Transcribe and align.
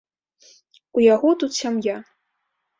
У 0.97 1.05
яго 1.13 1.29
тут 1.45 1.51
сям'я. 1.61 1.97